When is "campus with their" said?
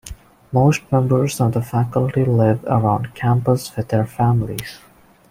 3.13-4.07